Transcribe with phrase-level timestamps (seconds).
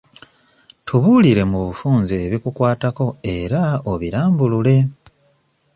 [0.85, 3.05] Tubuulire mu bufunze ebikukwatako
[3.37, 3.61] era
[3.91, 4.77] obirambulule.